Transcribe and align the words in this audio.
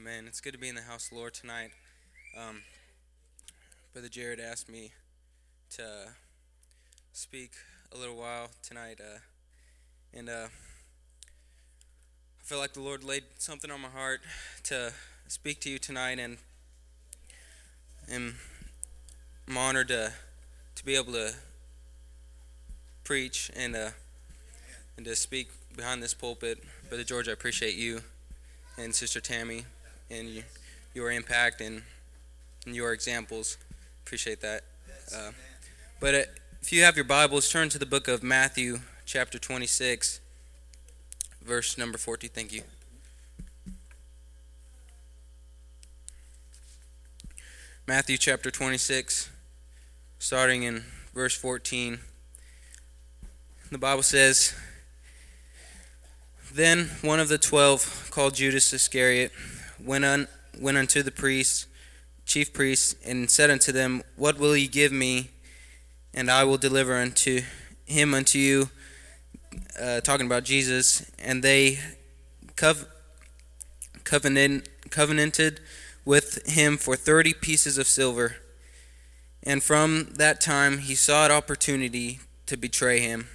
Amen. 0.00 0.24
It's 0.26 0.40
good 0.40 0.54
to 0.54 0.58
be 0.58 0.70
in 0.70 0.76
the 0.76 0.80
house 0.80 1.06
of 1.06 1.10
the 1.10 1.16
Lord 1.16 1.34
tonight. 1.34 1.72
Um, 2.34 2.62
Brother 3.92 4.08
Jared 4.08 4.40
asked 4.40 4.66
me 4.66 4.92
to 5.76 6.08
speak 7.12 7.50
a 7.94 7.98
little 7.98 8.16
while 8.16 8.48
tonight, 8.62 8.98
uh, 8.98 9.18
and 10.14 10.30
uh, 10.30 10.46
I 10.46 12.42
feel 12.42 12.58
like 12.58 12.72
the 12.72 12.80
Lord 12.80 13.04
laid 13.04 13.24
something 13.36 13.70
on 13.70 13.82
my 13.82 13.88
heart 13.88 14.22
to 14.64 14.94
speak 15.28 15.60
to 15.62 15.70
you 15.70 15.78
tonight, 15.78 16.18
and 16.18 16.38
I'm, 18.10 18.36
I'm 19.48 19.58
honored 19.58 19.88
to 19.88 20.14
to 20.76 20.84
be 20.84 20.96
able 20.96 21.12
to 21.12 21.34
preach 23.04 23.50
and 23.54 23.76
uh, 23.76 23.90
and 24.96 25.04
to 25.04 25.14
speak 25.14 25.50
behind 25.76 26.02
this 26.02 26.14
pulpit. 26.14 26.64
Brother 26.88 27.04
George, 27.04 27.28
I 27.28 27.32
appreciate 27.32 27.74
you 27.74 28.00
and 28.78 28.94
Sister 28.94 29.20
Tammy 29.20 29.66
and 30.10 30.42
your 30.94 31.10
impact 31.10 31.60
and, 31.60 31.82
and 32.66 32.74
your 32.74 32.92
examples. 32.92 33.56
Appreciate 34.04 34.40
that. 34.40 34.62
Uh, 35.14 35.30
but 36.00 36.14
uh, 36.14 36.22
if 36.62 36.72
you 36.72 36.82
have 36.82 36.96
your 36.96 37.04
Bibles, 37.04 37.48
turn 37.48 37.68
to 37.70 37.78
the 37.78 37.86
book 37.86 38.08
of 38.08 38.22
Matthew, 38.22 38.80
chapter 39.06 39.38
26, 39.38 40.20
verse 41.42 41.78
number 41.78 41.98
40. 41.98 42.28
Thank 42.28 42.52
you. 42.52 42.62
Matthew 47.86 48.18
chapter 48.18 48.50
26, 48.50 49.30
starting 50.18 50.62
in 50.62 50.84
verse 51.12 51.34
14. 51.34 51.98
The 53.72 53.78
Bible 53.78 54.02
says, 54.02 54.54
Then 56.52 56.90
one 57.02 57.20
of 57.20 57.28
the 57.28 57.38
twelve, 57.38 58.08
called 58.12 58.34
Judas 58.34 58.72
Iscariot, 58.72 59.32
went, 59.84 60.04
un, 60.04 60.28
went 60.60 60.76
unto 60.76 61.02
the 61.02 61.10
priests, 61.10 61.66
chief 62.26 62.52
priests, 62.52 62.94
and 63.04 63.30
said 63.30 63.50
unto 63.50 63.72
them, 63.72 64.02
What 64.16 64.38
will 64.38 64.56
ye 64.56 64.66
give 64.66 64.92
me, 64.92 65.30
and 66.14 66.30
I 66.30 66.44
will 66.44 66.58
deliver 66.58 66.94
unto 66.94 67.42
him 67.86 68.14
unto 68.14 68.38
you? 68.38 68.70
Uh, 69.80 70.00
talking 70.00 70.26
about 70.26 70.44
Jesus, 70.44 71.10
and 71.18 71.42
they 71.42 71.78
cov- 72.56 72.86
covenant, 74.04 74.68
covenanted 74.90 75.60
with 76.04 76.46
him 76.46 76.76
for 76.76 76.96
thirty 76.96 77.32
pieces 77.32 77.78
of 77.78 77.86
silver. 77.86 78.36
And 79.42 79.62
from 79.62 80.12
that 80.16 80.40
time 80.40 80.78
he 80.78 80.94
sought 80.94 81.30
opportunity 81.30 82.20
to 82.46 82.56
betray 82.56 83.00
him. 83.00 83.28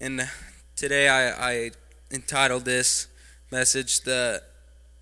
And 0.00 0.28
today 0.76 1.08
I, 1.08 1.50
I 1.50 1.70
entitled 2.10 2.64
this 2.64 3.06
message 3.50 4.00
the 4.00 4.42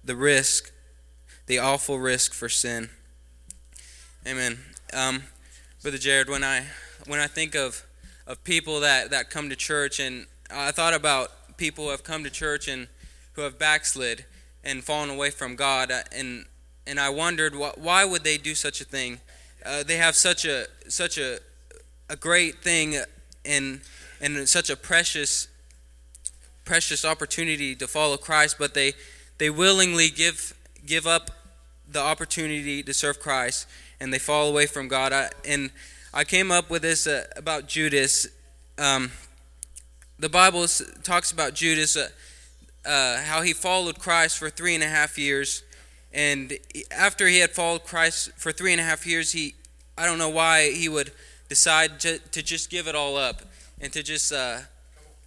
the 0.08 0.16
risk, 0.16 0.72
the 1.46 1.58
awful 1.58 1.98
risk 1.98 2.32
for 2.32 2.48
sin. 2.48 2.88
Amen. 4.26 4.58
Um, 4.94 5.24
Brother 5.82 5.98
Jared, 5.98 6.30
when 6.30 6.42
I 6.42 6.64
when 7.06 7.20
I 7.20 7.26
think 7.26 7.54
of 7.54 7.84
of 8.26 8.42
people 8.42 8.80
that, 8.80 9.10
that 9.10 9.28
come 9.28 9.50
to 9.50 9.56
church, 9.56 10.00
and 10.00 10.26
I 10.50 10.70
thought 10.70 10.94
about 10.94 11.58
people 11.58 11.84
who 11.84 11.90
have 11.90 12.04
come 12.04 12.24
to 12.24 12.30
church 12.30 12.68
and 12.68 12.88
who 13.34 13.42
have 13.42 13.58
backslid 13.58 14.24
and 14.64 14.82
fallen 14.82 15.10
away 15.10 15.28
from 15.28 15.56
God, 15.56 15.90
uh, 15.90 16.00
and 16.10 16.46
and 16.86 16.98
I 16.98 17.10
wondered 17.10 17.54
why 17.54 17.72
why 17.76 18.06
would 18.06 18.24
they 18.24 18.38
do 18.38 18.54
such 18.54 18.80
a 18.80 18.84
thing? 18.84 19.20
Uh, 19.64 19.82
they 19.82 19.98
have 19.98 20.16
such 20.16 20.46
a 20.46 20.68
such 20.88 21.18
a 21.18 21.38
a 22.08 22.16
great 22.16 22.62
thing 22.62 22.96
and 23.44 23.82
and 24.22 24.48
such 24.48 24.70
a 24.70 24.76
precious 24.76 25.48
precious 26.64 27.04
opportunity 27.04 27.74
to 27.74 27.86
follow 27.86 28.16
Christ, 28.16 28.56
but 28.58 28.72
they 28.72 28.94
they 29.38 29.50
willingly 29.50 30.10
give 30.10 30.54
give 30.84 31.06
up 31.06 31.30
the 31.90 32.00
opportunity 32.00 32.82
to 32.82 32.92
serve 32.92 33.20
Christ 33.20 33.66
and 34.00 34.12
they 34.12 34.18
fall 34.18 34.48
away 34.48 34.66
from 34.66 34.88
God. 34.88 35.12
I, 35.12 35.30
and 35.44 35.70
I 36.12 36.24
came 36.24 36.50
up 36.50 36.70
with 36.70 36.82
this 36.82 37.06
uh, 37.06 37.26
about 37.36 37.66
Judas. 37.66 38.26
Um, 38.78 39.10
the 40.18 40.28
Bible 40.28 40.66
talks 41.02 41.32
about 41.32 41.54
Judas, 41.54 41.96
uh, 41.96 42.08
uh, 42.86 43.22
how 43.22 43.42
he 43.42 43.52
followed 43.52 43.98
Christ 43.98 44.38
for 44.38 44.50
three 44.50 44.74
and 44.74 44.84
a 44.84 44.88
half 44.88 45.18
years, 45.18 45.62
and 46.12 46.52
after 46.90 47.26
he 47.26 47.38
had 47.38 47.50
followed 47.50 47.84
Christ 47.84 48.32
for 48.36 48.52
three 48.52 48.72
and 48.72 48.80
a 48.80 48.84
half 48.84 49.06
years, 49.06 49.32
he 49.32 49.54
I 49.96 50.06
don't 50.06 50.18
know 50.18 50.28
why 50.28 50.70
he 50.70 50.88
would 50.88 51.12
decide 51.48 52.00
to, 52.00 52.18
to 52.18 52.42
just 52.42 52.70
give 52.70 52.86
it 52.86 52.94
all 52.94 53.16
up 53.16 53.42
and 53.80 53.92
to 53.92 54.02
just 54.02 54.32
uh, 54.32 54.58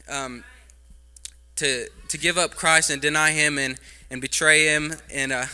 um, 0.10 0.44
to 1.58 1.88
to 2.08 2.18
give 2.18 2.38
up 2.38 2.56
Christ 2.56 2.90
and 2.90 3.02
deny 3.02 3.32
Him 3.32 3.58
and 3.58 3.78
and 4.12 4.22
betray 4.22 4.66
Him. 4.66 4.94
And 5.12 5.32
uh, 5.32 5.46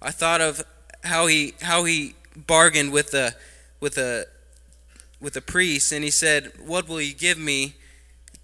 I 0.00 0.12
thought 0.12 0.40
of 0.40 0.62
how 1.02 1.26
he 1.26 1.54
how 1.60 1.82
he 1.82 2.14
bargained 2.36 2.92
with 2.92 3.10
the 3.10 3.34
with 3.80 3.98
a 3.98 4.26
with 5.20 5.36
a 5.36 5.40
priest, 5.40 5.90
and 5.90 6.04
he 6.04 6.10
said, 6.10 6.52
"What 6.64 6.88
will 6.88 7.00
you 7.00 7.14
give 7.14 7.38
me 7.38 7.74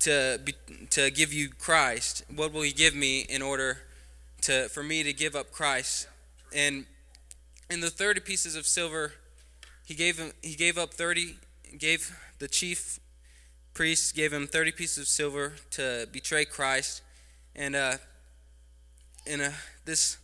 to 0.01 0.41
be, 0.45 0.55
to 0.91 1.11
give 1.13 1.33
you 1.33 1.51
Christ? 1.51 2.25
What 2.35 2.53
will 2.53 2.65
you 2.65 2.75
give 2.75 2.97
me 2.97 3.21
in 3.21 3.43
order 3.43 3.79
to 4.43 4.69
for 4.71 4.83
me 4.83 5.05
to 5.05 5.13
give 5.13 5.37
up 5.37 5.53
Christ?" 5.53 6.09
And 6.53 6.87
in 7.71 7.81
the 7.81 7.91
thirty 7.91 8.21
pieces 8.21 8.57
of 8.57 8.67
silver, 8.67 9.13
he 9.87 9.95
gave 9.95 10.19
him 10.19 10.33
he 10.43 10.57
gave 10.57 10.79
up 10.79 10.95
thirty 10.95 11.37
gave 11.79 12.17
the 12.41 12.49
chief 12.49 12.99
priest 13.79 14.17
gave 14.17 14.33
him 14.33 14.49
30 14.49 14.73
pieces 14.73 14.99
of 14.99 15.07
silver 15.07 15.53
to 15.71 16.09
betray 16.11 16.45
Christ. 16.45 17.01
And 17.55 17.77
uh, 17.77 17.99
in 19.29 19.41
uh, 19.43 19.53
this 19.85 20.17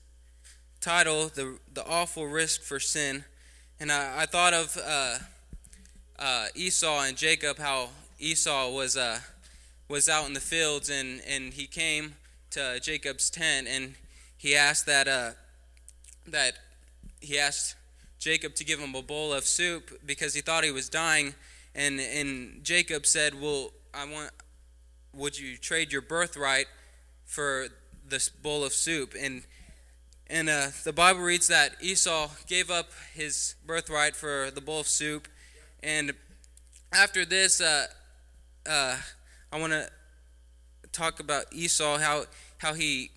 title, 0.80 1.28
the, 1.28 1.58
the 1.72 1.86
Awful 1.86 2.26
Risk 2.26 2.62
for 2.62 2.80
Sin, 2.80 3.24
and 3.78 3.92
I, 3.92 4.22
I 4.22 4.26
thought 4.26 4.54
of 4.54 4.78
uh, 4.82 5.18
uh, 6.18 6.46
Esau 6.54 7.02
and 7.02 7.16
Jacob, 7.16 7.58
how 7.58 7.90
Esau 8.18 8.70
was, 8.70 8.96
uh, 8.96 9.18
was 9.88 10.08
out 10.08 10.26
in 10.26 10.32
the 10.32 10.40
fields 10.40 10.88
and, 10.88 11.20
and 11.28 11.52
he 11.52 11.66
came 11.66 12.14
to 12.50 12.80
Jacob's 12.80 13.28
tent 13.28 13.68
and 13.68 13.94
he 14.38 14.56
asked 14.56 14.86
that, 14.86 15.06
uh, 15.06 15.32
that 16.26 16.54
he 17.20 17.38
asked 17.38 17.76
Jacob 18.18 18.54
to 18.54 18.64
give 18.64 18.78
him 18.78 18.94
a 18.94 19.02
bowl 19.02 19.34
of 19.34 19.44
soup 19.44 20.00
because 20.06 20.32
he 20.32 20.40
thought 20.40 20.64
he 20.64 20.70
was 20.70 20.88
dying 20.88 21.34
and 21.74 22.00
and 22.00 22.62
Jacob 22.62 23.04
said, 23.04 23.40
"Well, 23.40 23.72
I 23.92 24.04
want. 24.04 24.30
Would 25.12 25.38
you 25.38 25.56
trade 25.56 25.92
your 25.92 26.02
birthright 26.02 26.66
for 27.24 27.68
this 28.08 28.28
bowl 28.28 28.64
of 28.64 28.72
soup?" 28.72 29.14
And 29.18 29.42
and 30.26 30.48
uh, 30.48 30.68
the 30.84 30.92
Bible 30.92 31.20
reads 31.20 31.48
that 31.48 31.76
Esau 31.80 32.30
gave 32.46 32.70
up 32.70 32.90
his 33.12 33.54
birthright 33.66 34.16
for 34.16 34.50
the 34.50 34.60
bowl 34.60 34.80
of 34.80 34.88
soup. 34.88 35.28
And 35.82 36.12
after 36.92 37.24
this, 37.24 37.60
uh, 37.60 37.86
uh, 38.66 38.96
I 39.52 39.60
want 39.60 39.72
to 39.72 39.88
talk 40.92 41.20
about 41.20 41.46
Esau, 41.52 41.98
how 41.98 42.24
how 42.58 42.74
he 42.74 43.10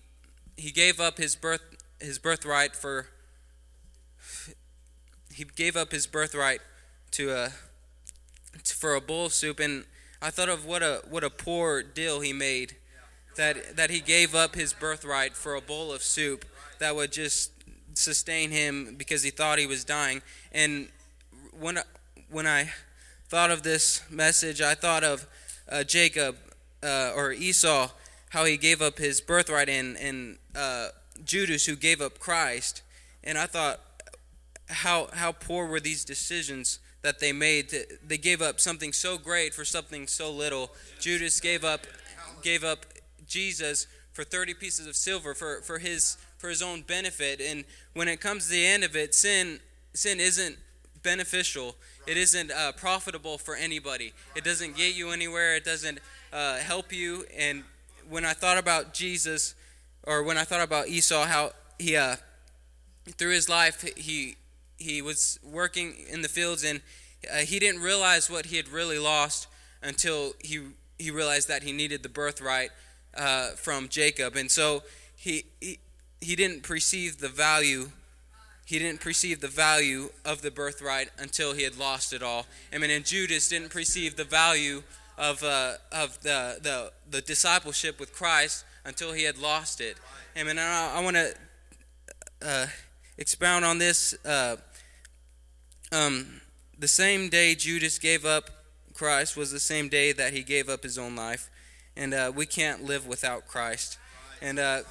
he 0.56 0.70
gave 0.70 1.00
up 1.00 1.18
his 1.18 1.34
birth 1.34 1.62
his 2.00 2.18
birthright 2.18 2.76
for 2.76 3.06
he 5.32 5.44
gave 5.44 5.76
up 5.76 5.92
his 5.92 6.06
birthright 6.06 6.60
to 7.12 7.30
uh, 7.30 7.48
for 8.64 8.94
a 8.94 9.00
bowl 9.00 9.26
of 9.26 9.32
soup, 9.32 9.60
and 9.60 9.84
I 10.20 10.30
thought 10.30 10.48
of 10.48 10.66
what 10.66 10.82
a 10.82 11.02
what 11.08 11.24
a 11.24 11.30
poor 11.30 11.82
deal 11.82 12.20
he 12.20 12.32
made, 12.32 12.76
that 13.38 13.76
that 13.76 13.90
he 13.90 14.00
gave 14.00 14.34
up 14.34 14.54
his 14.54 14.74
birthright 14.74 15.34
for 15.34 15.54
a 15.54 15.60
bowl 15.60 15.90
of 15.92 16.02
soup 16.02 16.44
that 16.78 16.94
would 16.94 17.10
just 17.10 17.50
sustain 17.94 18.50
him 18.50 18.94
because 18.96 19.22
he 19.22 19.30
thought 19.30 19.58
he 19.58 19.66
was 19.66 19.84
dying. 19.84 20.20
And 20.52 20.88
when 21.58 21.78
when 22.30 22.46
I 22.46 22.72
thought 23.28 23.50
of 23.50 23.62
this 23.62 24.02
message, 24.10 24.60
I 24.60 24.74
thought 24.74 25.04
of 25.04 25.26
uh, 25.68 25.84
Jacob 25.84 26.36
uh, 26.82 27.12
or 27.16 27.32
Esau, 27.32 27.90
how 28.30 28.44
he 28.44 28.56
gave 28.56 28.82
up 28.82 28.98
his 28.98 29.20
birthright, 29.20 29.68
and 29.68 29.96
and 29.96 30.38
uh, 30.54 30.88
Judas 31.24 31.66
who 31.66 31.76
gave 31.76 32.00
up 32.00 32.18
Christ. 32.18 32.82
And 33.24 33.38
I 33.38 33.46
thought, 33.46 33.80
how 34.68 35.08
how 35.12 35.32
poor 35.32 35.66
were 35.66 35.80
these 35.80 36.04
decisions 36.04 36.80
that 37.02 37.20
they 37.20 37.32
made. 37.32 37.72
They 38.04 38.18
gave 38.18 38.42
up 38.42 38.60
something 38.60 38.92
so 38.92 39.18
great 39.18 39.54
for 39.54 39.64
something 39.64 40.06
so 40.06 40.30
little. 40.30 40.70
Judas 40.98 41.40
gave 41.40 41.64
up 41.64 41.86
gave 42.42 42.64
up 42.64 42.86
Jesus 43.28 43.86
for 44.12 44.24
30 44.24 44.54
pieces 44.54 44.86
of 44.86 44.96
silver 44.96 45.34
for, 45.34 45.60
for 45.62 45.78
his 45.78 46.16
for 46.38 46.48
his 46.48 46.62
own 46.62 46.82
benefit. 46.82 47.40
And 47.40 47.64
when 47.94 48.08
it 48.08 48.20
comes 48.20 48.46
to 48.46 48.52
the 48.52 48.66
end 48.66 48.84
of 48.84 48.96
it, 48.96 49.14
sin 49.14 49.60
sin 49.94 50.18
isn't 50.20 50.56
beneficial. 51.02 51.76
It 52.06 52.16
isn't 52.16 52.50
uh, 52.50 52.72
profitable 52.72 53.38
for 53.38 53.54
anybody. 53.54 54.12
It 54.34 54.44
doesn't 54.44 54.76
get 54.76 54.96
you 54.96 55.10
anywhere. 55.10 55.56
It 55.56 55.64
doesn't 55.64 56.00
uh, 56.32 56.56
help 56.58 56.92
you. 56.92 57.24
And 57.36 57.64
when 58.08 58.24
I 58.24 58.32
thought 58.32 58.58
about 58.58 58.94
Jesus, 58.94 59.54
or 60.04 60.22
when 60.22 60.38
I 60.38 60.44
thought 60.44 60.62
about 60.62 60.88
Esau, 60.88 61.24
how 61.26 61.52
he 61.78 61.96
uh, 61.96 62.16
through 63.16 63.32
his 63.32 63.48
life 63.48 63.82
he 63.96 64.36
he 64.78 65.02
was 65.02 65.38
working 65.42 65.94
in 66.10 66.22
the 66.22 66.28
fields 66.28 66.64
and 66.64 66.80
uh, 67.32 67.38
he 67.38 67.58
didn't 67.58 67.82
realize 67.82 68.30
what 68.30 68.46
he 68.46 68.56
had 68.56 68.68
really 68.68 68.98
lost 68.98 69.48
until 69.82 70.34
he 70.40 70.60
he 70.98 71.10
realized 71.10 71.48
that 71.48 71.62
he 71.62 71.72
needed 71.72 72.02
the 72.02 72.08
birthright 72.08 72.70
uh, 73.16 73.50
from 73.50 73.88
Jacob, 73.88 74.36
and 74.36 74.50
so 74.50 74.82
he, 75.16 75.44
he 75.60 75.78
he 76.20 76.34
didn't 76.34 76.62
perceive 76.62 77.18
the 77.18 77.28
value 77.28 77.90
he 78.68 78.78
didn't 78.78 79.00
perceive 79.00 79.40
the 79.40 79.48
value 79.48 80.10
of 80.26 80.42
the 80.42 80.50
birthright 80.50 81.08
until 81.18 81.54
he 81.54 81.62
had 81.62 81.78
lost 81.78 82.12
it 82.12 82.22
all. 82.22 82.44
I 82.70 82.76
mean, 82.76 82.90
and 82.90 83.02
Judas 83.02 83.48
didn't 83.48 83.70
perceive 83.70 84.16
the 84.16 84.24
value 84.24 84.82
of, 85.16 85.42
uh, 85.42 85.76
of 85.90 86.20
the, 86.22 86.58
the, 86.60 86.92
the 87.10 87.22
discipleship 87.22 87.98
with 87.98 88.12
Christ 88.12 88.66
until 88.84 89.14
he 89.14 89.22
had 89.22 89.38
lost 89.38 89.80
it. 89.80 89.96
I 90.36 90.42
mean, 90.42 90.58
I, 90.58 90.96
I 90.96 91.02
want 91.02 91.16
to 91.16 91.34
uh, 92.42 92.66
expound 93.16 93.64
on 93.64 93.78
this. 93.78 94.14
Uh, 94.22 94.56
um, 95.90 96.42
the 96.78 96.88
same 96.88 97.30
day 97.30 97.54
Judas 97.54 97.98
gave 97.98 98.26
up 98.26 98.50
Christ 98.92 99.34
was 99.34 99.50
the 99.50 99.60
same 99.60 99.88
day 99.88 100.12
that 100.12 100.34
he 100.34 100.42
gave 100.42 100.68
up 100.68 100.82
his 100.82 100.98
own 100.98 101.16
life. 101.16 101.48
And 101.98 102.14
uh, 102.14 102.32
we 102.34 102.46
can't 102.46 102.84
live 102.84 103.06
without 103.06 103.46
Christ. 103.46 103.98
And 104.40 104.58
uh, 104.58 104.82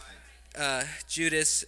uh, 0.55 0.83
Judas 1.07 1.65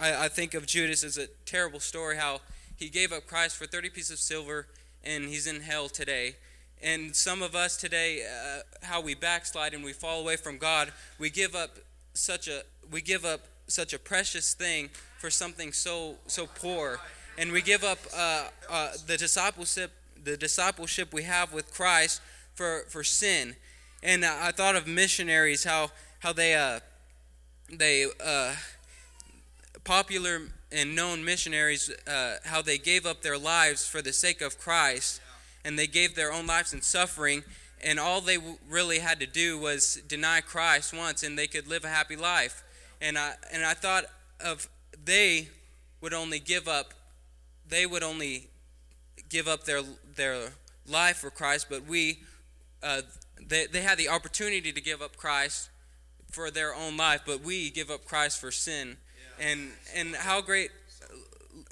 I, 0.00 0.24
I 0.24 0.28
think 0.28 0.54
of 0.54 0.66
Judas 0.66 1.04
as 1.04 1.18
a 1.18 1.26
terrible 1.44 1.80
story 1.80 2.16
how 2.16 2.40
he 2.76 2.88
gave 2.88 3.12
up 3.12 3.26
Christ 3.26 3.56
for 3.56 3.66
30 3.66 3.90
pieces 3.90 4.10
of 4.10 4.18
silver 4.18 4.66
and 5.04 5.24
he's 5.24 5.46
in 5.46 5.60
hell 5.60 5.88
today. 5.88 6.36
And 6.82 7.14
some 7.14 7.42
of 7.42 7.54
us 7.54 7.76
today, 7.76 8.24
uh, 8.24 8.60
how 8.82 9.02
we 9.02 9.14
backslide 9.14 9.74
and 9.74 9.84
we 9.84 9.92
fall 9.92 10.20
away 10.20 10.36
from 10.36 10.56
God, 10.56 10.92
we 11.18 11.28
give 11.28 11.54
up 11.54 11.76
such 12.14 12.48
a 12.48 12.62
we 12.90 13.02
give 13.02 13.24
up 13.24 13.42
such 13.66 13.92
a 13.92 13.98
precious 13.98 14.54
thing 14.54 14.88
for 15.18 15.30
something 15.30 15.72
so 15.72 16.16
so 16.26 16.46
poor, 16.46 16.98
and 17.36 17.52
we 17.52 17.60
give 17.60 17.84
up 17.84 17.98
uh, 18.16 18.48
uh, 18.70 18.92
the 19.06 19.18
discipleship 19.18 19.92
the 20.24 20.38
discipleship 20.38 21.12
we 21.12 21.24
have 21.24 21.52
with 21.52 21.72
Christ 21.72 22.22
for 22.54 22.86
for 22.88 23.04
sin. 23.04 23.56
And 24.02 24.24
I 24.24 24.50
thought 24.50 24.76
of 24.76 24.86
missionaries 24.86 25.64
how 25.64 25.90
how 26.20 26.32
they 26.32 26.54
uh, 26.54 26.80
they 27.70 28.06
uh, 28.24 28.54
popular 29.84 30.42
and 30.72 30.94
known 30.94 31.24
missionaries 31.24 31.90
uh, 32.06 32.36
how 32.44 32.62
they 32.62 32.78
gave 32.78 33.04
up 33.04 33.22
their 33.22 33.36
lives 33.36 33.86
for 33.86 34.00
the 34.00 34.12
sake 34.12 34.40
of 34.40 34.58
Christ, 34.58 35.20
and 35.64 35.78
they 35.78 35.86
gave 35.86 36.14
their 36.14 36.32
own 36.32 36.46
lives 36.46 36.72
in 36.72 36.80
suffering, 36.80 37.42
and 37.82 37.98
all 37.98 38.20
they 38.20 38.38
really 38.68 39.00
had 39.00 39.20
to 39.20 39.26
do 39.26 39.58
was 39.58 39.96
deny 40.08 40.40
Christ 40.40 40.94
once, 40.94 41.22
and 41.22 41.38
they 41.38 41.46
could 41.46 41.66
live 41.68 41.84
a 41.84 41.88
happy 41.88 42.16
life. 42.16 42.62
And 43.00 43.18
I 43.18 43.34
and 43.52 43.64
I 43.64 43.74
thought 43.74 44.04
of 44.40 44.68
they 45.04 45.48
would 46.00 46.14
only 46.14 46.38
give 46.38 46.68
up, 46.68 46.94
they 47.68 47.84
would 47.84 48.02
only 48.02 48.48
give 49.28 49.46
up 49.46 49.64
their 49.64 49.82
their 50.16 50.50
life 50.86 51.18
for 51.18 51.30
Christ, 51.30 51.66
but 51.68 51.86
we, 51.86 52.20
uh, 52.82 53.02
they 53.40 53.66
they 53.66 53.82
had 53.82 53.98
the 53.98 54.08
opportunity 54.08 54.72
to 54.72 54.80
give 54.80 55.02
up 55.02 55.16
Christ 55.16 55.70
for 56.30 56.50
their 56.50 56.74
own 56.74 56.96
life, 56.96 57.22
but 57.26 57.42
we 57.42 57.70
give 57.70 57.90
up 57.90 58.04
Christ 58.04 58.40
for 58.40 58.50
sin. 58.50 58.96
And 59.38 59.70
and 59.94 60.14
how 60.14 60.40
great 60.40 60.70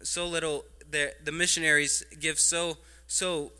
so 0.02 0.26
little 0.26 0.64
the 0.90 1.14
the 1.24 1.32
missionaries 1.32 2.04
give 2.18 2.38
so 2.38 2.78
so 3.06 3.52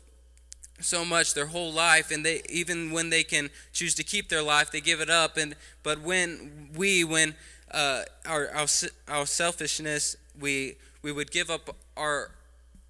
so 0.81 1.03
much 1.03 1.33
their 1.33 1.47
whole 1.47 1.71
life 1.71 2.09
and 2.09 2.25
they 2.25 2.41
even 2.49 2.91
when 2.91 3.09
they 3.09 3.23
can 3.23 3.49
choose 3.73 3.93
to 3.95 4.03
keep 4.03 4.29
their 4.29 4.41
life 4.41 4.71
they 4.71 4.81
give 4.81 5.01
it 5.01 5.09
up. 5.09 5.37
And 5.37 5.55
but 5.83 6.01
when 6.01 6.69
we 6.75 7.03
when 7.03 7.35
uh, 7.71 8.03
our, 8.25 8.49
our 8.49 8.67
our 9.07 9.25
selfishness 9.25 10.15
we 10.39 10.75
we 11.01 11.11
would 11.11 11.31
give 11.31 11.49
up 11.49 11.75
our 11.95 12.31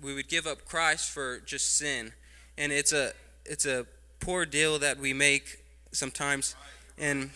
we 0.02 0.14
would 0.14 0.30
give 0.30 0.48
up 0.48 0.66
Christ 0.66 1.10
for 1.10 1.40
just 1.40 1.78
sin. 1.78 2.14
And 2.58 2.72
it's 2.72 2.94
a 2.94 3.12
it's 3.46 3.66
a 3.66 3.86
poor 4.20 4.46
deal 4.46 4.80
that 4.80 4.98
we 5.00 5.14
make 5.14 5.64
sometimes 5.92 6.56
and 6.98 7.32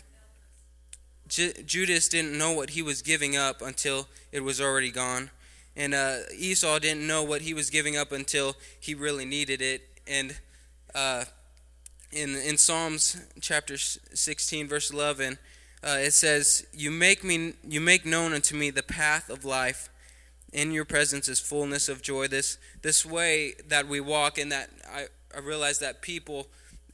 Judas 1.28 2.10
didn't 2.10 2.38
know 2.38 2.52
what 2.52 2.72
he 2.72 2.82
was 2.82 3.02
giving 3.02 3.36
up 3.36 3.62
until 3.62 4.08
it 4.32 4.44
was 4.44 4.62
already 4.62 4.92
gone. 4.92 5.32
And 5.76 5.94
uh, 5.96 6.18
Esau 6.38 6.78
didn't 6.80 7.08
know 7.08 7.24
what 7.24 7.42
he 7.42 7.54
was 7.54 7.70
giving 7.70 7.98
up 7.98 8.12
until 8.12 8.56
he 8.80 8.94
really 8.94 9.26
needed 9.26 9.62
it. 9.62 9.82
And 10.06 10.36
uh, 10.94 11.24
in, 12.12 12.36
in 12.36 12.58
Psalms 12.58 13.20
chapter 13.42 13.78
16, 13.78 14.68
verse 14.68 14.92
11, 14.92 15.40
uh, 15.84 15.98
it 16.00 16.12
says, 16.12 16.68
you 16.72 16.92
make, 16.92 17.24
me, 17.24 17.54
you 17.68 17.82
make 17.82 18.06
known 18.06 18.34
unto 18.34 18.56
me 18.56 18.70
the 18.70 18.84
path 18.84 19.30
of 19.30 19.44
life. 19.44 19.90
In 20.52 20.72
your 20.72 20.86
presence 20.86 21.28
is 21.28 21.40
fullness 21.40 21.90
of 21.90 22.04
joy. 22.04 22.28
This, 22.28 22.60
this 22.84 23.04
way 23.04 23.54
that 23.70 23.88
we 23.88 24.00
walk, 24.00 24.38
and 24.38 24.52
that 24.52 24.70
I, 24.88 25.08
I 25.36 25.40
realize 25.40 25.80
that 25.80 26.04
people 26.04 26.48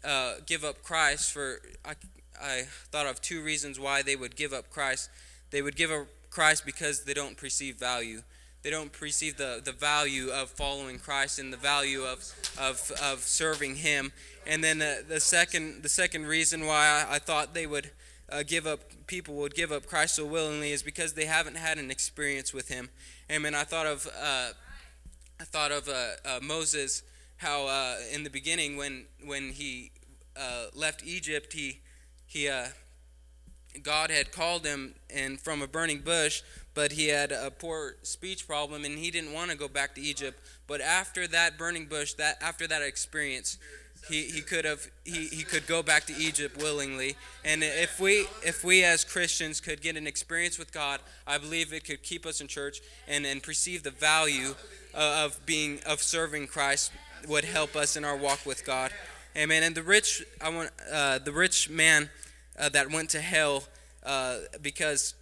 uh, 0.04 0.36
give 0.46 0.64
up 0.64 0.84
Christ 0.84 1.32
for. 1.32 1.62
I, 1.86 1.96
I 2.42 2.62
thought 2.92 3.06
of 3.06 3.22
two 3.22 3.44
reasons 3.44 3.80
why 3.80 4.02
they 4.02 4.16
would 4.16 4.36
give 4.36 4.54
up 4.54 4.70
Christ. 4.70 5.10
They 5.52 5.62
would 5.62 5.76
give 5.76 5.92
up 5.92 6.08
Christ 6.30 6.66
because 6.66 7.04
they 7.04 7.14
don't 7.14 7.36
perceive 7.36 7.76
value. 7.76 8.22
They 8.62 8.70
don't 8.70 8.92
perceive 8.92 9.38
the, 9.38 9.62
the 9.64 9.72
value 9.72 10.30
of 10.30 10.50
following 10.50 11.00
Christ 11.00 11.40
and 11.40 11.52
the 11.52 11.58
value 11.58 12.04
of, 12.04 12.20
of, 12.60 12.92
of 13.02 13.20
serving 13.22 13.76
Him. 13.76 14.12
And 14.46 14.64
then 14.64 14.80
the, 14.80 15.04
the 15.08 15.20
second 15.20 15.84
the 15.84 15.90
second 15.90 16.26
reason 16.26 16.66
why 16.66 17.06
I, 17.10 17.16
I 17.16 17.20
thought 17.20 17.54
they 17.54 17.68
would 17.68 17.92
uh, 18.32 18.44
give 18.46 18.68
up 18.68 18.82
people 19.08 19.36
would 19.36 19.56
give 19.56 19.72
up 19.72 19.86
Christ 19.88 20.16
so 20.16 20.26
willingly 20.26 20.72
is 20.72 20.84
because 20.84 21.14
they 21.14 21.26
haven't 21.26 21.56
had 21.56 21.78
an 21.78 21.90
experience 21.90 22.54
with 22.54 22.68
Him. 22.68 22.90
Amen. 23.32 23.56
I 23.56 23.64
thought 23.64 23.86
of 23.86 24.08
uh, 24.08 24.50
I 25.40 25.44
thought 25.46 25.72
of 25.72 25.88
uh, 25.88 26.08
uh 26.26 26.40
Moses 26.42 27.04
how 27.40 27.68
uh, 27.68 27.96
in 28.14 28.24
the 28.24 28.30
beginning 28.30 28.78
when 28.78 29.06
when 29.26 29.50
he 29.50 29.92
uh, 30.38 30.66
left 30.74 31.04
Egypt 31.04 31.54
he 31.54 31.80
he 32.26 32.48
uh, 32.48 32.68
God 33.84 34.12
had 34.12 34.32
called 34.32 34.66
him 34.66 34.96
and 35.10 35.40
from 35.40 35.62
a 35.62 35.68
burning 35.68 36.00
bush, 36.00 36.42
but 36.74 36.92
he 36.92 37.08
had 37.08 37.32
a 37.32 37.52
poor 37.52 37.96
speech 38.04 38.48
problem 38.48 38.84
and 38.84 38.98
he 38.98 39.10
didn't 39.12 39.34
want 39.34 39.52
to 39.52 39.58
go 39.58 39.68
back 39.68 39.96
to 39.96 40.02
Egypt. 40.02 40.40
But 40.68 40.82
after 40.82 41.28
that 41.28 41.58
burning 41.58 41.86
bush, 41.86 42.14
that 42.14 42.38
after 42.42 42.68
that 42.68 42.82
experience, 42.82 43.58
he, 44.10 44.24
he 44.24 44.42
could 44.42 44.66
have 44.66 44.88
he, 45.06 45.28
he 45.28 45.44
could 45.44 45.68
go 45.68 45.82
back 45.82 46.06
to 46.06 46.14
Egypt 46.16 46.58
willingly. 46.58 47.16
And 47.46 47.64
if 47.64 48.00
we 48.00 48.28
if 48.44 48.64
we 48.64 48.84
as 48.84 49.06
Christians 49.06 49.62
could 49.62 49.82
get 49.82 49.96
an 49.96 50.08
experience 50.08 50.58
with 50.58 50.74
God, 50.74 51.00
I 51.26 51.38
believe 51.38 51.72
it 51.72 51.86
could 51.86 52.04
keep 52.04 52.26
us 52.26 52.42
in 52.42 52.48
church 52.48 52.82
and, 53.08 53.26
and 53.26 53.42
perceive 53.42 53.84
the 53.84 53.92
value 53.92 54.56
of 54.94 55.40
being 55.46 55.80
of 55.86 56.02
serving 56.02 56.48
Christ 56.48 56.92
would 57.28 57.46
help 57.46 57.76
us 57.76 57.96
in 57.96 58.06
our 58.06 58.18
walk 58.18 58.46
with 58.46 58.66
God. 58.66 58.92
Amen. 59.36 59.64
And 59.64 59.76
the 59.76 59.84
rich, 59.84 60.24
I 60.42 60.50
want 60.50 60.72
uh, 60.92 61.20
the 61.20 61.32
rich 61.32 61.70
man 61.70 62.10
uh, 62.58 62.70
that 62.70 62.92
went 62.92 63.10
to 63.12 63.22
hell 63.22 63.64
uh, 64.04 64.38
because 64.62 65.14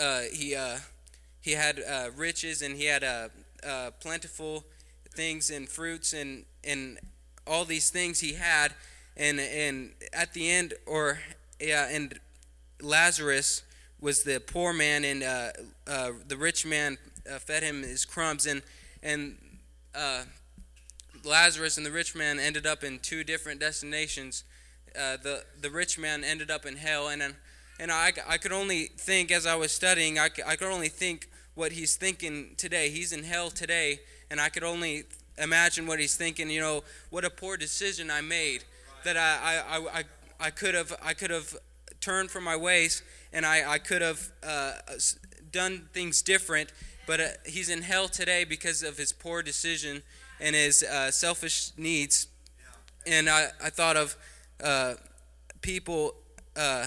uh, 0.00 0.22
he 0.32 0.54
uh, 0.54 0.78
he 1.40 1.52
had 1.52 1.80
uh, 1.80 2.10
riches 2.16 2.62
and 2.62 2.76
he 2.76 2.86
had 2.86 3.30
plentiful 4.00 4.64
things 5.10 5.50
and 5.50 5.68
fruits 5.68 6.12
and 6.12 6.44
and 6.64 6.98
all 7.46 7.64
these 7.64 7.90
things 7.90 8.20
he 8.20 8.34
had, 8.34 8.74
and 9.16 9.40
and 9.40 9.92
at 10.12 10.34
the 10.34 10.50
end, 10.50 10.74
or 10.86 11.20
yeah, 11.60 11.88
and 11.90 12.18
Lazarus 12.82 13.62
was 14.00 14.22
the 14.22 14.40
poor 14.40 14.72
man, 14.72 15.04
and 15.04 15.22
the 15.22 16.36
rich 16.36 16.66
man 16.66 16.98
fed 17.40 17.62
him 17.62 17.82
his 17.82 18.04
crumbs, 18.04 18.46
and 18.46 18.62
and 19.02 19.36
Lazarus 21.24 21.76
and 21.76 21.86
the 21.86 21.90
rich 21.90 22.14
man 22.14 22.38
ended 22.38 22.66
up 22.66 22.84
in 22.84 22.98
two 22.98 23.24
different 23.24 23.60
destinations. 23.60 24.44
Uh, 24.98 25.16
the 25.22 25.44
the 25.60 25.70
rich 25.70 25.98
man 25.98 26.24
ended 26.24 26.50
up 26.50 26.66
in 26.66 26.76
hell, 26.76 27.08
and 27.08 27.22
and 27.80 27.92
I, 27.92 28.12
I 28.26 28.38
could 28.38 28.52
only 28.52 28.84
think 28.84 29.30
as 29.30 29.46
I 29.46 29.54
was 29.54 29.70
studying, 29.72 30.18
I, 30.18 30.30
I 30.46 30.56
could 30.56 30.68
only 30.68 30.88
think 30.88 31.28
what 31.54 31.72
he's 31.72 31.96
thinking 31.96 32.54
today. 32.56 32.90
He's 32.90 33.12
in 33.12 33.24
hell 33.24 33.50
today, 33.50 34.00
and 34.30 34.40
I 34.40 34.48
could 34.48 34.64
only 34.64 35.04
imagine 35.36 35.86
what 35.86 36.00
he's 36.00 36.16
thinking. 36.16 36.50
You 36.50 36.60
know, 36.60 36.84
what 37.10 37.24
a 37.24 37.30
poor 37.30 37.56
decision 37.56 38.10
I 38.10 38.20
made. 38.20 38.64
That 39.04 39.16
I 39.16 39.62
I, 39.68 39.98
I, 39.98 40.04
I 40.40 40.50
could 40.50 40.74
have 40.74 40.94
I 41.02 41.14
could 41.14 41.30
have 41.30 41.54
turned 42.00 42.30
from 42.30 42.44
my 42.44 42.56
ways, 42.56 43.02
and 43.32 43.44
I 43.44 43.72
I 43.72 43.78
could 43.78 44.02
have 44.02 44.30
uh, 44.42 44.72
done 45.52 45.88
things 45.92 46.22
different. 46.22 46.72
But 47.06 47.20
uh, 47.20 47.28
he's 47.46 47.70
in 47.70 47.82
hell 47.82 48.08
today 48.08 48.44
because 48.44 48.82
of 48.82 48.98
his 48.98 49.12
poor 49.12 49.42
decision 49.42 50.02
and 50.40 50.54
his 50.54 50.82
uh, 50.82 51.10
selfish 51.10 51.72
needs. 51.76 52.28
And 53.06 53.28
I, 53.28 53.48
I 53.62 53.70
thought 53.70 53.96
of 53.96 54.16
uh, 54.62 54.94
people, 55.60 56.14
uh, 56.56 56.86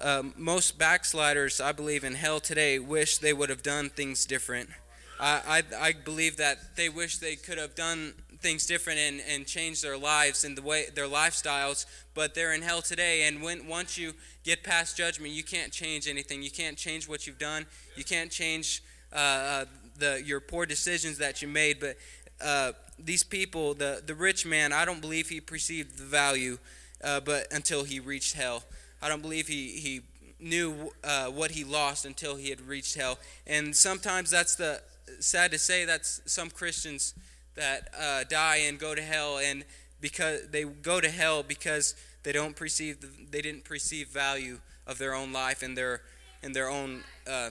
uh, 0.00 0.22
most 0.36 0.78
backsliders, 0.78 1.60
I 1.60 1.72
believe, 1.72 2.04
in 2.04 2.14
hell 2.14 2.40
today 2.40 2.78
wish 2.78 3.18
they 3.18 3.32
would 3.32 3.50
have 3.50 3.62
done 3.62 3.88
things 3.90 4.26
different. 4.26 4.70
I, 5.18 5.62
I, 5.80 5.88
I 5.88 5.92
believe 5.92 6.36
that 6.36 6.76
they 6.76 6.88
wish 6.88 7.18
they 7.18 7.36
could 7.36 7.58
have 7.58 7.74
done 7.74 8.14
things 8.40 8.66
different 8.66 8.98
and, 8.98 9.20
and 9.28 9.46
changed 9.46 9.82
their 9.82 9.96
lives 9.96 10.44
and 10.44 10.56
the 10.56 10.62
way 10.62 10.86
their 10.94 11.06
lifestyles, 11.06 11.86
but 12.14 12.34
they're 12.34 12.52
in 12.52 12.62
hell 12.62 12.82
today. 12.82 13.26
And 13.26 13.42
when 13.42 13.66
once 13.66 13.96
you 13.96 14.12
get 14.44 14.62
past 14.62 14.96
judgment, 14.96 15.32
you 15.32 15.42
can't 15.42 15.72
change 15.72 16.06
anything. 16.06 16.42
You 16.42 16.50
can't 16.50 16.76
change 16.76 17.08
what 17.08 17.26
you've 17.26 17.38
done. 17.38 17.66
You 17.96 18.04
can't 18.04 18.30
change 18.30 18.82
uh, 19.12 19.16
uh 19.16 19.64
the 19.96 20.22
your 20.24 20.40
poor 20.40 20.66
decisions 20.66 21.18
that 21.18 21.42
you 21.42 21.48
made, 21.48 21.80
but 21.80 21.96
uh, 22.40 22.72
these 22.98 23.22
people, 23.22 23.74
the 23.74 24.02
the 24.04 24.14
rich 24.14 24.46
man, 24.46 24.72
I 24.72 24.84
don't 24.84 25.00
believe 25.00 25.28
he 25.28 25.40
perceived 25.40 25.98
the 25.98 26.04
value, 26.04 26.58
uh, 27.02 27.20
but 27.20 27.46
until 27.52 27.84
he 27.84 28.00
reached 28.00 28.34
hell, 28.34 28.64
I 29.02 29.08
don't 29.08 29.22
believe 29.22 29.48
he 29.48 29.68
he 29.78 30.02
knew 30.38 30.92
uh, 31.02 31.26
what 31.26 31.52
he 31.52 31.64
lost 31.64 32.04
until 32.04 32.36
he 32.36 32.50
had 32.50 32.60
reached 32.60 32.94
hell. 32.94 33.18
And 33.46 33.74
sometimes 33.74 34.30
that's 34.30 34.54
the 34.56 34.82
sad 35.20 35.50
to 35.52 35.58
say 35.58 35.84
that's 35.84 36.20
some 36.26 36.50
Christians 36.50 37.14
that 37.54 37.88
uh, 37.98 38.24
die 38.24 38.56
and 38.68 38.78
go 38.78 38.94
to 38.94 39.02
hell, 39.02 39.38
and 39.38 39.64
because 40.00 40.48
they 40.50 40.64
go 40.64 41.00
to 41.00 41.08
hell 41.08 41.42
because 41.42 41.94
they 42.22 42.32
don't 42.32 42.56
perceive 42.56 43.30
they 43.30 43.40
didn't 43.40 43.64
perceive 43.64 44.08
value 44.08 44.58
of 44.86 44.98
their 44.98 45.14
own 45.14 45.32
life 45.32 45.62
and 45.62 45.76
their 45.76 46.02
and 46.42 46.54
their 46.54 46.68
own 46.68 47.02
uh, 47.26 47.50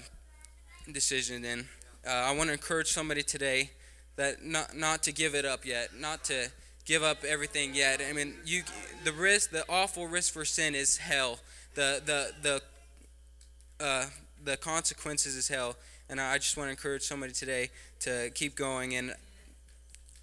decision. 0.91 1.43
And 1.43 1.65
uh, 2.07 2.09
I 2.09 2.35
want 2.35 2.47
to 2.47 2.53
encourage 2.53 2.91
somebody 2.91 3.23
today 3.23 3.71
that 4.15 4.43
not 4.43 4.75
not 4.75 5.03
to 5.03 5.11
give 5.11 5.35
it 5.35 5.45
up 5.45 5.65
yet, 5.65 5.89
not 5.99 6.23
to 6.25 6.49
give 6.85 7.03
up 7.03 7.23
everything 7.23 7.73
yet. 7.73 8.01
I 8.07 8.13
mean, 8.13 8.35
you 8.45 8.63
the 9.03 9.11
risk, 9.11 9.51
the 9.51 9.65
awful 9.67 10.07
risk 10.07 10.33
for 10.33 10.45
sin 10.45 10.75
is 10.75 10.97
hell. 10.97 11.39
The 11.73 12.01
the 12.05 12.31
the 12.41 13.83
uh, 13.83 14.05
the 14.43 14.57
consequences 14.57 15.35
is 15.35 15.47
hell. 15.47 15.75
And 16.07 16.21
I 16.21 16.37
just 16.37 16.55
want 16.55 16.67
to 16.67 16.71
encourage 16.71 17.01
somebody 17.01 17.33
today 17.33 17.69
to 18.01 18.29
keep 18.35 18.55
going 18.55 18.95
and 18.95 19.13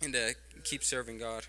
and 0.00 0.12
to 0.12 0.34
keep 0.64 0.84
serving 0.84 1.18
God. 1.18 1.44